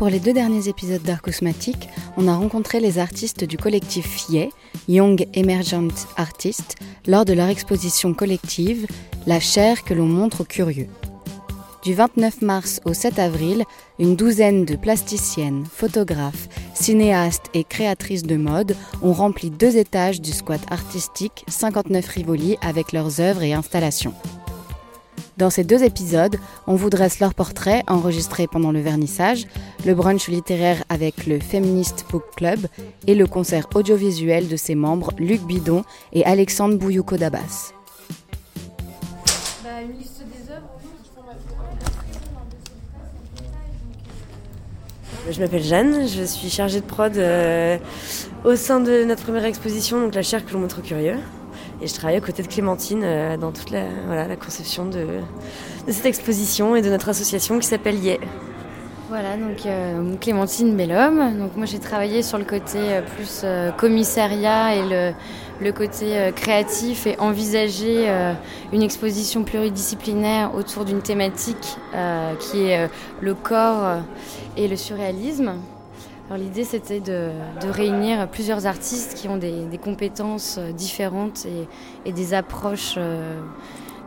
[0.00, 4.48] Pour les deux derniers épisodes d'Arcousmatique, on a rencontré les artistes du collectif FIE,
[4.88, 8.86] Young Emergent Artists, lors de leur exposition collective
[9.26, 10.88] La chair que l'on montre aux curieux.
[11.82, 13.64] Du 29 mars au 7 avril,
[13.98, 20.32] une douzaine de plasticiennes, photographes, cinéastes et créatrices de mode ont rempli deux étages du
[20.32, 24.14] squat artistique 59 Rivoli avec leurs œuvres et installations.
[25.40, 26.36] Dans ces deux épisodes,
[26.66, 29.46] on vous dresse leurs portraits enregistrés pendant le vernissage,
[29.86, 32.66] le brunch littéraire avec le Feminist Book Club
[33.06, 37.72] et le concert audiovisuel de ses membres Luc Bidon et Alexandre Bouyouko Dabas.
[45.30, 47.78] Je m'appelle Jeanne, je suis chargée de prod euh,
[48.44, 51.16] au sein de notre première exposition, donc la chair que l'on montre aux curieux.
[51.82, 55.06] Et je travaille aux côtés de Clémentine euh, dans toute la, voilà, la conception de,
[55.88, 58.20] cette exposition et de notre association qui s'appelle Yé.
[59.08, 61.38] Voilà, donc euh, Clémentine Bellhomme.
[61.38, 63.44] Donc moi j'ai travaillé sur le côté euh, plus
[63.78, 65.12] commissariat et le,
[65.64, 68.08] le côté créatif et envisager
[68.72, 71.76] une exposition pluridisciplinaire autour d'une thématique
[72.38, 72.88] qui est
[73.20, 73.98] le corps
[74.56, 75.52] et le surréalisme.
[76.36, 77.30] L'idée c'était de,
[77.64, 81.46] réunir plusieurs artistes qui ont des, compétences euh, différentes
[82.06, 83.40] et, des approches euh,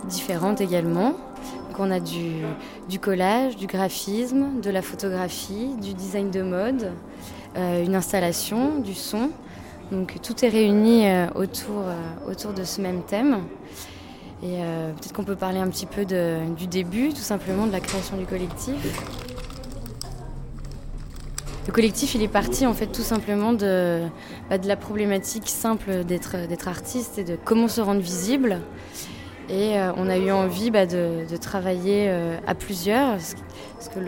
[0.06, 1.10] différentes également.
[1.68, 6.92] Donc on a du, collage, du graphisme, de la photographie, du design de mode,
[7.58, 9.30] euh, une installation, du son.
[9.92, 13.40] Donc tout est réuni autour, de ce même thème.
[14.42, 14.60] Et
[14.96, 18.26] peut-être qu'on peut parler un petit peu du début, tout simplement, de la création du
[18.26, 18.76] collectif.
[21.66, 24.02] Le collectif, il est parti en fait tout simplement de,
[24.50, 28.60] bah, la problématique simple d'être artiste et de comment se rendre visible.
[29.50, 33.36] Et euh, on a eu envie bah, de, travailler euh, à plusieurs, parce
[33.94, 34.00] que,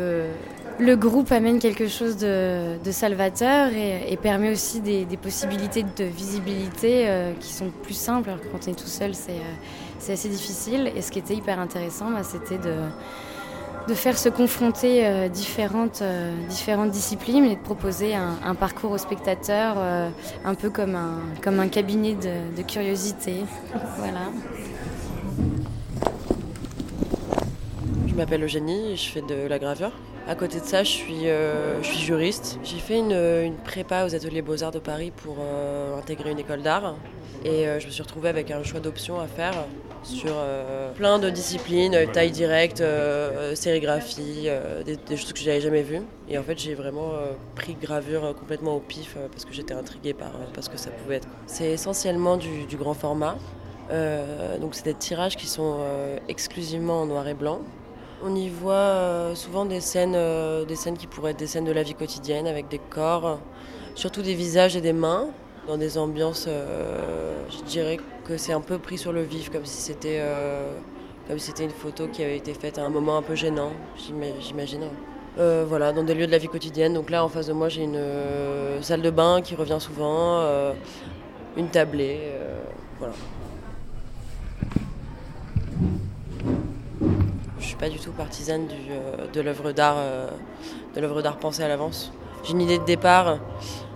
[0.80, 7.08] le, groupe amène quelque chose de, salvateur et, et permet aussi des, possibilités de visibilité
[7.08, 8.30] euh, qui sont plus simples.
[8.30, 9.40] Alors que quand on est tout seul, c'est
[9.98, 10.92] c'est assez difficile.
[10.96, 12.76] Et ce qui était hyper intéressant, bah, c'était de,
[13.88, 18.98] de faire se confronter euh, différentes, euh, différentes disciplines et de proposer un, parcours aux
[18.98, 20.10] spectateurs euh,
[20.44, 23.44] un peu comme un, comme un cabinet de, curiosité.
[23.98, 24.32] voilà.
[28.08, 29.92] Je m'appelle Eugénie je fais de la gravure.
[30.28, 32.58] À côté de ça, je suis, je suis juriste.
[32.64, 35.38] J'ai fait une, une, prépa aux ateliers Beaux-Arts de Paris pour
[35.96, 36.96] intégrer une école d'art.
[37.44, 39.54] Et je me suis retrouvée avec un choix d'options à faire
[40.06, 44.48] sur euh, plein de disciplines, taille directe, euh, sérigraphie,
[44.86, 46.02] des, choses que j'avais jamais vues.
[46.30, 47.12] Et en fait, j'ai vraiment
[47.56, 51.16] pris gravure complètement au pif parce que j'étais intriguée par, par, ce que ça pouvait
[51.16, 51.28] être.
[51.48, 53.36] C'est essentiellement du, du, grand format.
[54.62, 55.80] donc c'est des tirages qui sont
[56.28, 57.62] exclusivement en noir et blanc.
[58.24, 61.66] On y voit euh, souvent des scènes, euh, des scènes qui pourraient être des scènes
[61.66, 63.40] de la vie quotidienne avec des corps,
[63.94, 65.28] surtout des visages et des mains,
[65.68, 69.66] dans des ambiances, euh, je dirais que c'est un peu pris sur le vif, comme
[69.66, 70.22] si c'était
[71.28, 73.72] comme si une photo qui avait été faite à un moment un peu gênant,
[74.42, 74.90] j'imagine.
[75.38, 76.94] Euh, voilà, dans des lieux de la vie quotidienne.
[76.94, 80.40] Donc là, en face de moi, j'ai une euh, salle de bain qui revient souvent,
[80.40, 80.74] euh,
[81.58, 82.20] une tablée,
[83.00, 83.14] voilà.
[87.60, 90.30] Je suis pas du tout partisane euh, de l'œuvre d'art, euh,
[90.96, 92.14] de l'œuvre d'art pensée à l'avance.
[92.46, 93.40] J'ai une idée de départ,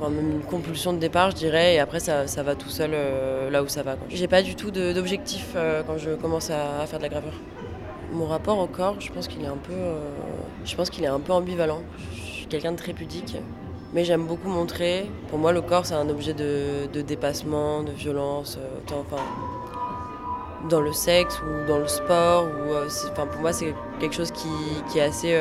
[0.02, 3.52] même une compulsion de départ, je dirais, et après ça, ça va tout seul euh,
[3.52, 3.96] là où ça va.
[4.10, 7.34] J'ai pas du tout d'objectif euh, quand je commence à, faire de la gravure.
[8.12, 10.10] Mon rapport au corps, je pense qu'il est un peu, euh,
[10.66, 11.84] est un peu ambivalent.
[12.16, 13.38] Je suis quelqu'un de très pudique,
[13.94, 15.06] mais j'aime beaucoup montrer.
[15.30, 18.58] Pour moi, le corps, c'est un objet de, dépassement, de violence,
[18.88, 19.22] enfin,
[20.72, 22.46] dans le sexe ou dans le sport.
[22.46, 22.74] Ou,
[23.12, 25.40] enfin, pour moi, c'est quelque chose qui, est assez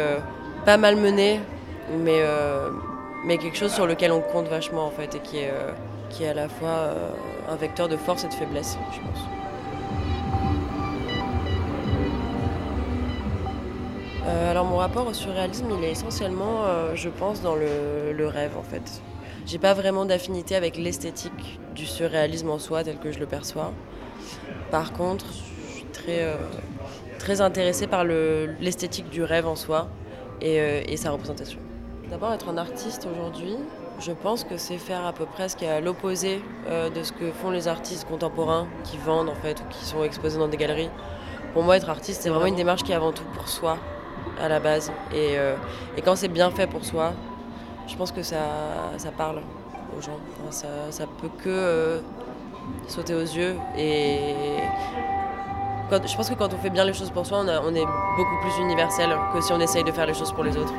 [0.67, 1.41] pas mal mené,
[2.05, 2.23] mais,
[3.25, 5.73] mais quelque chose sur lequel on compte vachement en fait et qui est, euh,
[6.11, 7.11] qui est à la fois euh,
[7.49, 9.25] un vecteur de force et de faiblesse, je pense.
[14.27, 18.57] Euh, alors mon rapport au surréalisme, il est essentiellement, je pense, dans le, le rêve
[18.59, 19.03] en fait.
[19.47, 23.73] J'ai pas vraiment d'affinité avec l'esthétique du surréalisme en soi tel que je le perçois.
[24.71, 26.37] Par contre, je suis très,
[27.19, 29.89] très intéressée par l'esthétique du rêve en soi
[30.43, 30.57] et,
[30.93, 31.59] et sa représentation.
[32.11, 33.57] D'abord, être un artiste aujourd'hui,
[34.01, 37.03] je pense que c'est faire à peu près ce qui est à l'opposé euh, de
[37.03, 40.49] ce que font les artistes contemporains qui vendent en fait ou qui sont exposés dans
[40.49, 40.91] des galeries.
[41.53, 43.77] Pour moi, être artiste, c'est vraiment une démarche qui est avant tout pour soi
[44.41, 44.91] à la base.
[45.13, 45.55] Et, euh,
[45.97, 47.13] et quand c'est bien fait pour soi,
[47.87, 48.39] je pense que ça,
[48.97, 49.43] ça parle
[49.97, 50.19] aux gens.
[50.41, 52.01] Enfin, ça, ça peut que euh,
[52.87, 53.57] sauter aux yeux.
[53.77, 54.35] Et
[55.91, 57.75] quand- je pense que quand on fait bien les choses pour soi, on, a- on
[57.75, 60.73] est beaucoup plus universel que si on essaye de faire les choses pour les autres.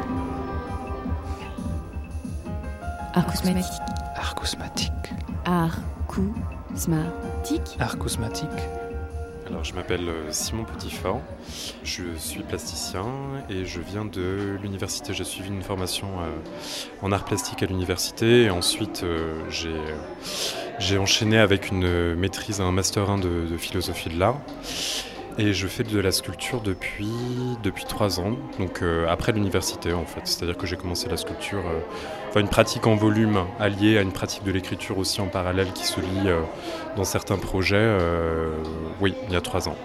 [3.13, 3.65] Arcousmatique.
[4.15, 4.91] Arcousmatique.
[5.45, 7.77] Arcousmatique.
[7.79, 8.49] Arcousmatique.
[9.47, 11.21] Alors, je m'appelle euh, Simon Petitfort,
[11.83, 13.07] je suis plasticien
[13.49, 15.15] et je viens de l'université.
[15.15, 16.29] J'ai suivi une formation euh,
[17.01, 19.73] en art plastique à l'université et ensuite euh, j'ai
[20.77, 24.39] j'ai enchaîné avec une maîtrise, un master 1 de, de philosophie de l'art.
[25.41, 27.07] Et je fais de la sculpture depuis,
[27.63, 30.19] depuis trois ans, donc euh, après l'université en fait.
[30.25, 31.79] C'est-à-dire que j'ai commencé la sculpture, euh,
[32.27, 35.85] enfin une pratique en volume alliée à une pratique de l'écriture aussi en parallèle qui
[35.85, 36.41] se lie euh,
[36.97, 37.97] dans certains projets,
[38.99, 39.77] oui, il y a trois ans.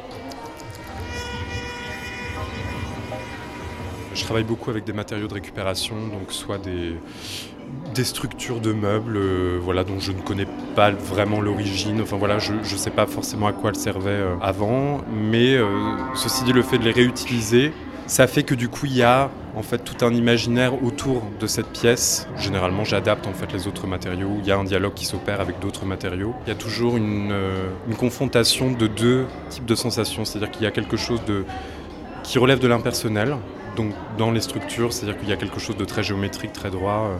[4.12, 6.96] Je travaille beaucoup avec des matériaux de récupération, donc soit des,
[7.94, 12.00] des structures de meubles euh, voilà, dont je ne connais pas vraiment l'origine.
[12.02, 15.66] Enfin voilà, je ne sais pas forcément à quoi elles servaient euh, avant, mais euh,
[16.14, 17.72] ceci dit, le fait de les réutiliser,
[18.06, 21.46] ça fait que du coup il y a en fait tout un imaginaire autour de
[21.46, 22.26] cette pièce.
[22.36, 24.32] Généralement, j'adapte en fait les autres matériaux.
[24.40, 26.34] Il y a un dialogue qui s'opère avec d'autres matériaux.
[26.46, 27.32] Il y a toujours une,
[27.88, 31.44] une confrontation de deux types de sensations, c'est-à-dire qu'il y a quelque chose de
[32.24, 33.36] qui relève de l'impersonnel.
[33.76, 37.08] Donc dans les structures, c'est-à-dire qu'il y a quelque chose de très géométrique, très droit,
[37.08, 37.16] euh,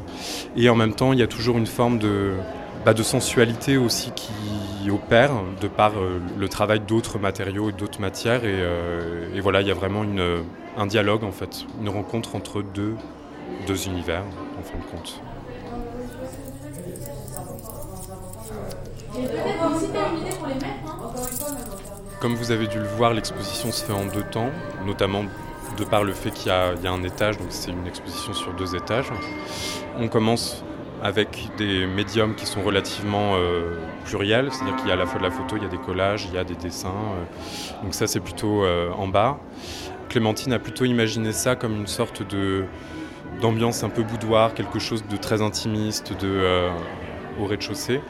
[0.56, 2.34] et en même temps il y a toujours une forme de,
[2.84, 8.44] bah, sensualité aussi qui opère de par euh, le travail d'autres matériaux et d'autres matières.
[8.44, 10.04] Et, euh, voilà, il y a vraiment
[10.76, 12.96] un dialogue en fait, une rencontre entre deux
[13.86, 14.22] univers
[14.58, 15.20] en fin de compte.
[22.20, 24.50] Comme vous avez dû le voir, l'exposition se fait en deux temps,
[24.86, 25.24] notamment
[25.76, 28.74] de par le fait qu'il y, a un étage, donc c'est une exposition sur deux
[28.74, 29.10] étages.
[29.98, 30.64] On commence
[31.02, 33.76] avec des médiums qui sont relativement euh,
[34.06, 35.78] pluriels, c'est-à-dire qu'il y a à la fois de la photo, il y a des
[35.78, 39.38] collages, il y a des dessins, euh, donc ça c'est plutôt euh, en bas.
[40.08, 42.22] Clémentine a plutôt imaginé ça comme une sorte
[43.40, 46.70] d'ambiance un peu boudoir, quelque chose de très intimiste, de,
[47.40, 48.00] au rez-de-chaussée.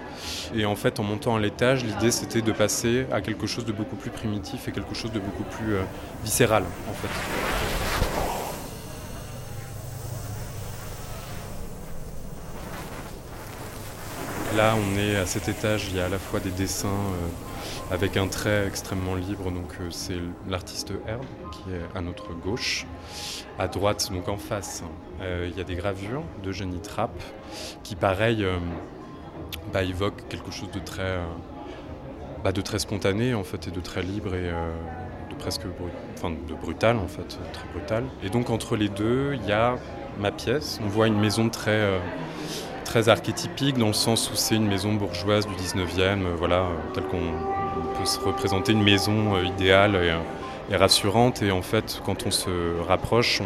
[0.54, 3.72] Et en fait, en montant à l'étage, l'idée c'était de passer à quelque chose de
[3.72, 5.82] beaucoup plus primitif et quelque chose de beaucoup plus euh,
[6.24, 7.08] viscéral, en fait.
[14.56, 17.92] Là, on est à cet étage, il y a à la fois des dessins euh,
[17.94, 22.86] avec un trait extrêmement libre, donc euh, c'est l'artiste Herbe qui est à notre gauche.
[23.58, 24.84] À droite, donc en face,
[25.22, 27.10] euh, il y a des gravures de Jenny Trapp
[27.82, 28.46] qui, pareil,
[29.72, 31.24] bah, évoquent quelque chose de très, euh,
[32.44, 34.70] bah, de très spontané en fait et de très libre et euh,
[35.30, 35.62] de presque
[36.14, 38.04] enfin, de brutal en fait, très brutal.
[38.22, 39.76] Et donc entre les deux, il y a
[40.20, 40.78] ma pièce.
[40.84, 41.98] On voit une maison très euh,
[42.84, 47.04] très archétypique dans le sens où c'est une maison bourgeoise du 19e, euh, voilà, telle
[47.04, 49.98] qu'on on peut se représenter une maison idéale
[50.70, 51.40] et, rassurante.
[51.42, 53.40] Et en fait, quand on se rapproche,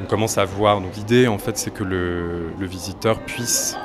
[0.00, 0.80] on, commence à voir.
[0.80, 3.76] Donc l'idée, en fait, c'est que le visiteur puisse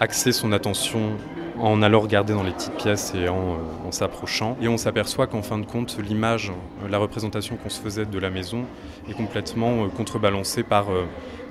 [0.00, 1.16] axer son attention
[1.58, 4.56] en allant regarder dans les petites pièces et en, euh, s'approchant.
[4.62, 6.50] Et on s'aperçoit qu'en fin de compte, l'image,
[6.82, 8.64] euh, la représentation qu'on se faisait de la maison
[9.08, 10.86] est complètement euh, contrebalancée par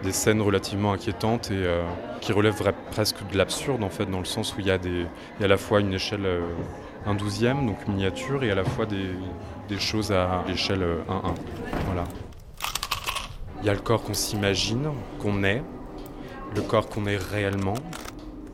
[0.03, 1.65] des scènes relativement inquiétantes et
[2.21, 4.79] qui relèvent presque de l'absurde en fait, dans le sens où il y a,
[5.41, 6.25] à la fois une échelle
[7.05, 11.33] un douzième, donc miniature, et à la fois des, choses à l'échelle euh, 1-1.
[11.85, 12.03] Voilà.
[13.61, 14.89] Il y a le corps qu'on s'imagine,
[15.19, 15.63] qu'on est,
[16.55, 17.75] le corps qu'on est réellement,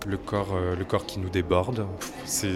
[0.06, 1.88] le corps, euh, le corps qui nous déborde.
[2.26, 2.54] C'est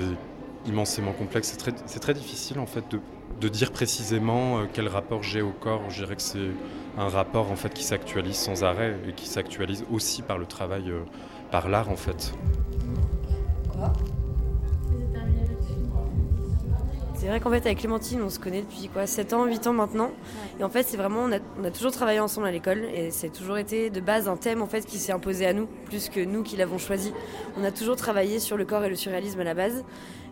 [0.66, 1.56] immensément complexe.
[1.86, 3.00] C'est très, difficile en fait de,
[3.40, 5.90] de dire précisément euh, quel rapport j'ai au corps.
[5.90, 6.52] Je dirais que c'est
[6.98, 10.90] un rapport en fait qui s'actualise sans arrêt et qui s'actualise aussi par le travail,
[10.90, 11.02] euh,
[11.52, 12.34] par l'art en fait.
[17.20, 19.74] C'est vrai qu'en fait avec Clémentine on se connaît depuis quoi 7 ans, 8 ans
[19.74, 20.12] maintenant.
[20.58, 23.12] Et en fait c'est vraiment on a, on a toujours travaillé ensemble à l'école et
[23.12, 26.08] c'est toujours été de base un thème en fait qui s'est imposé à nous plus
[26.08, 27.12] que nous qui l'avons choisi.
[27.60, 29.84] On a toujours travaillé sur le corps et le surréalisme à la base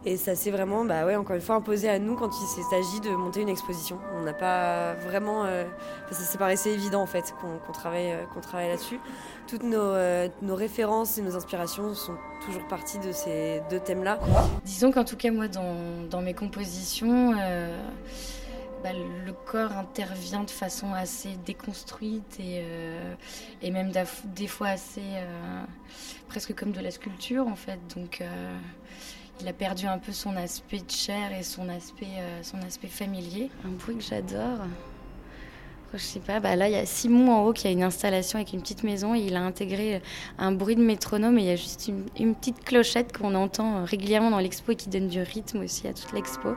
[0.08, 3.02] et ça s'est vraiment bah ouais encore une fois imposé à nous quand il agi
[3.02, 4.00] de monter une exposition.
[4.16, 5.66] On n'a pas vraiment euh,
[6.12, 9.00] ça s'est paraissait évident en fait qu'on travaille euh, travaille là-dessus.
[9.48, 14.20] Toutes nos, euh, nos références et nos inspirations sont toujours parties de ces deux thèmes-là.
[14.66, 17.82] Disons qu'en tout cas, moi, dans, mes compositions, euh,
[18.84, 23.92] bah, le corps intervient de façon assez déconstruite et, même
[24.26, 25.02] des fois assez
[26.28, 27.80] presque comme de la sculpture en fait.
[27.96, 28.22] Donc
[29.40, 32.08] il a perdu un peu son aspect de chair et son aspect,
[32.42, 33.50] son aspect familier.
[33.66, 34.60] Un bruit que j'adore.
[35.94, 38.38] Je sais pas, bah là il y a Simon en haut qui a une installation
[38.38, 40.02] avec une petite maison et il a intégré
[40.38, 44.30] un bruit de métronome et il y a juste une, petite clochette qu'on entend régulièrement
[44.30, 46.50] dans l'expo et qui donne du rythme aussi à toute l'expo.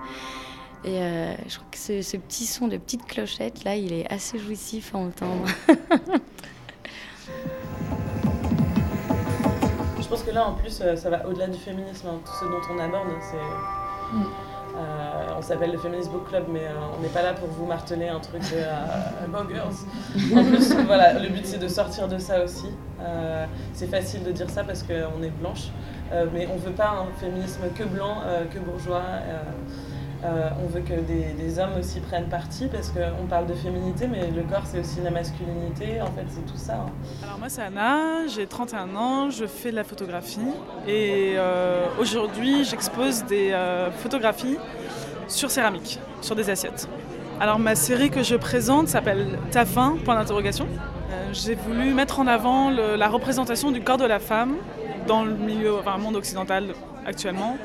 [0.84, 4.38] Et euh, je crois que ce, petit son de petite clochette, là, il est assez
[4.38, 5.46] jouissif à entendre.
[10.10, 12.08] pense que là, en plus, euh, ça va au-delà du féminisme.
[12.08, 12.20] Hein.
[12.24, 14.16] Tout ce dont on aborde, c'est...
[14.16, 14.24] Mm.
[14.76, 17.66] Euh, on s'appelle le Feminist Book Club, mais euh, on n'est pas là pour vous
[17.66, 19.74] marteler un truc de euh, girls.
[20.38, 22.68] En plus, voilà, le but c'est de sortir de ça aussi.
[23.00, 25.68] Euh, c'est facile de dire ça parce qu'on est blanche,
[26.32, 28.16] mais on veut pas un féminisme que blanc,
[28.52, 29.02] que bourgeois.
[30.22, 34.30] Euh, on veut que des, hommes aussi prennent parti parce qu'on parle de féminité, mais
[34.30, 36.74] le corps c'est aussi la masculinité, en fait c'est tout ça.
[36.74, 36.90] Hein.
[37.24, 40.40] Alors moi c'est Anna, j'ai 31 ans, je fais de la photographie
[40.86, 44.58] et euh, aujourd'hui j'expose des euh, photographies
[45.26, 46.88] sur céramique, sur des assiettes.
[47.40, 50.66] Alors ma série que je présente s'appelle Ta fin, point d'interrogation.
[51.32, 54.56] j'ai voulu mettre en avant la représentation du corps de la femme
[55.06, 56.74] dans le milieu, enfin, monde occidental
[57.06, 57.56] actuellement,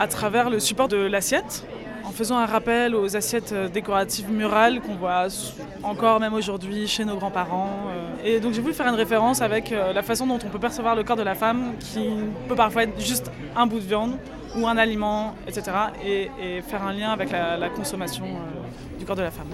[0.00, 1.66] à travers le support de l'assiette,
[2.10, 5.28] en faisant un rappel aux assiettes euh, décoratives murales qu'on voit
[5.84, 7.86] encore même aujourd'hui chez nos grands-parents.
[7.88, 8.24] Euh.
[8.24, 10.96] Et donc j'ai voulu faire une référence avec euh, la façon dont on peut percevoir
[10.96, 12.08] le corps de la femme, qui
[12.48, 14.16] peut parfois être juste un bout de viande
[14.56, 15.70] ou un aliment, etc.
[16.04, 16.30] Et,
[16.62, 18.24] faire un lien avec la, consommation
[18.98, 19.46] du corps de la femme.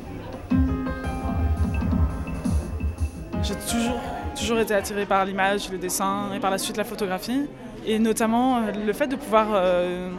[3.42, 4.00] J'ai toujours,
[4.34, 7.42] toujours été attirée par l'image, le dessin et par la suite la photographie.
[7.86, 9.48] Et notamment le fait de pouvoir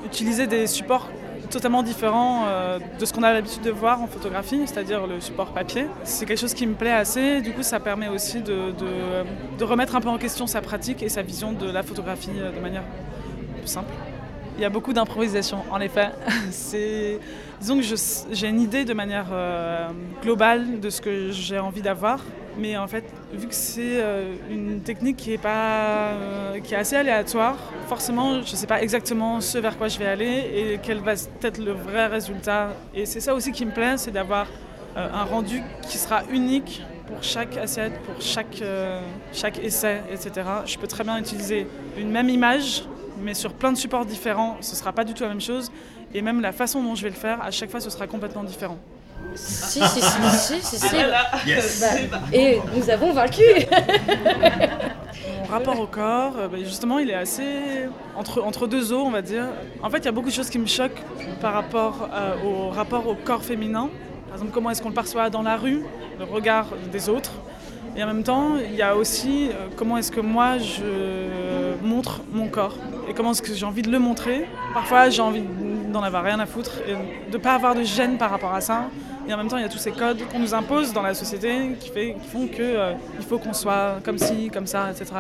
[0.06, 1.10] utiliser des supports
[1.48, 5.48] totalement différent euh, de ce qu'on a l'habitude de voir en photographie, c'est-à-dire le support
[5.54, 5.88] papier.
[6.04, 8.72] C'est quelque chose qui me plaît assez, du coup ça permet aussi de,
[9.58, 12.52] de, remettre un peu en question sa pratique et sa vision de la photographie euh,
[12.52, 12.84] de manière
[13.60, 13.92] plus simple.
[14.58, 16.10] Il y a beaucoup d'improvisation, en effet.
[17.60, 17.86] Disons que
[18.32, 19.90] j'ai une idée de manière euh,
[20.24, 22.22] globale de ce que j'ai envie d'avoir,
[22.58, 26.78] mais en fait, vu que c'est euh, une technique qui est, pas, euh, qui est
[26.78, 30.80] assez aléatoire, forcément, je ne sais pas exactement ce vers quoi je vais aller et
[30.82, 32.70] quel va être le vrai résultat.
[32.94, 34.48] Et c'est ça aussi qui me plaît, c'est d'avoir
[34.96, 38.62] euh, un rendu qui sera unique pour chaque assiette, pour chaque,
[39.32, 40.32] chaque essai, etc.
[40.66, 41.66] Je peux très bien utiliser
[41.98, 42.84] une même image,
[43.22, 45.72] mais sur plein de supports différents, ce ne sera pas du tout la même chose.
[46.14, 48.44] Et même la façon dont je vais le faire, à chaque fois, ce sera complètement
[48.44, 48.78] différent.
[49.38, 50.96] Si, si, si, si, si.
[51.80, 51.88] Bah,
[52.34, 53.44] et nous avons vaincu
[55.40, 59.12] Mon rapport au corps, euh, bah, justement, il est assez entre, entre deux eaux, on
[59.12, 59.46] va dire.
[59.82, 61.02] En fait, il y a beaucoup de choses qui me choquent
[61.40, 63.90] par rapport euh, au rapport au corps féminin.
[64.28, 65.84] Par exemple, comment est-ce qu'on le perçoit dans la rue,
[66.20, 67.32] le regard des autres.
[67.96, 70.84] Et en même temps, il y a aussi euh, comment est-ce que moi je
[71.84, 72.78] montre mon corps
[73.10, 74.48] et comment est-ce que j'ai envie de le montrer.
[74.74, 75.44] Parfois, j'ai envie
[75.92, 78.62] d'en avoir rien à foutre et de ne pas avoir de gêne par rapport à
[78.62, 78.90] ça.
[79.28, 81.14] Et en même temps, il y a tous ces codes qu'on nous impose dans la
[81.14, 81.90] société qui,
[82.32, 82.94] font qu'il euh,
[83.28, 85.12] faut qu'on soit comme ci, comme ça, etc.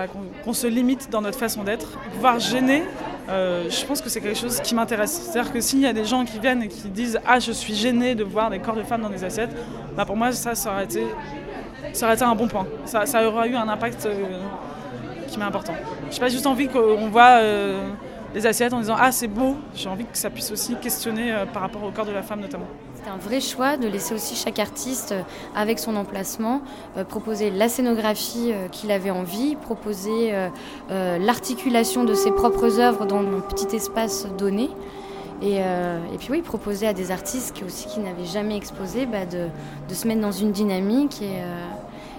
[0.45, 1.99] Qu'on se limite dans notre façon d'être.
[2.13, 2.83] Pouvoir gêner,
[3.29, 5.11] euh, je pense que c'est quelque chose qui m'intéresse.
[5.11, 7.75] C'est-à-dire que s'il y a des gens qui viennent et qui disent Ah, je suis
[7.75, 9.51] gêné de voir des corps de femmes dans des assiettes,
[9.97, 11.03] bah pour moi, ça, ça aurait été,
[12.21, 12.65] un bon point.
[12.85, 14.39] Ça, ça aurait eu un impact euh,
[15.27, 15.73] qui m'est important.
[16.09, 17.41] Je n'ai pas juste envie qu'on voit
[18.33, 19.55] les assiettes en disant Ah, c'est beau.
[19.75, 22.67] J'ai envie que ça puisse aussi questionner par rapport au corps de la femme, notamment.
[23.07, 25.21] C'est un vrai choix de laisser aussi chaque artiste, euh,
[25.55, 26.61] avec son emplacement,
[26.97, 30.33] euh, proposer la scénographie euh, qu'il avait envie, proposer
[30.89, 34.69] l'articulation de ses propres œuvres dans un petit espace donné.
[35.41, 35.61] Et,
[36.17, 40.07] puis oui, proposer à des artistes qui aussi qui n'avaient jamais exposé bah, de, se
[40.07, 41.21] mettre dans une dynamique.
[41.21, 41.41] Et,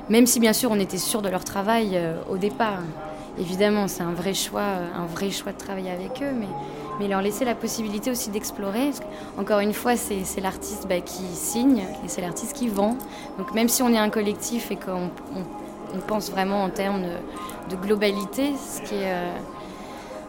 [0.08, 2.00] même si bien sûr on était sûr de leur travail
[2.30, 2.80] au départ.
[3.38, 6.48] Évidemment, c'est un vrai choix, un vrai choix de travailler avec eux, mais
[6.98, 8.90] mais leur laisser la possibilité aussi d'explorer.
[9.38, 12.96] Encore une fois, c'est l'artiste bah, qui signe et c'est l'artiste qui vend.
[13.38, 17.02] Donc même si on est un collectif et qu'on on, pense vraiment en termes
[17.70, 19.32] de, globalité, ce qui est, euh,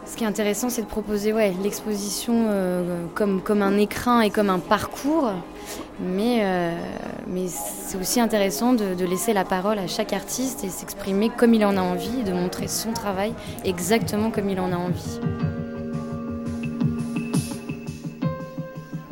[0.09, 4.57] ce qui est intéressant, c'est de proposer l'exposition euh, comme, un écrin et comme un
[4.57, 5.31] parcours.
[6.01, 6.71] Mais, euh,
[7.47, 11.77] c'est aussi intéressant de, laisser la parole à chaque artiste et s'exprimer comme il en
[11.77, 13.33] a envie, de montrer son travail
[13.65, 15.19] exactement comme il en a envie.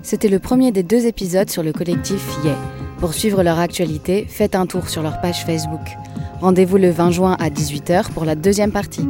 [0.01, 2.53] C'était le premier des deux épisodes sur le collectif Yé.
[2.99, 5.95] Pour suivre leur actualité, faites un tour sur leur page Facebook.
[6.41, 9.07] Rendez-vous le 20 juin à 18h pour la deuxième partie.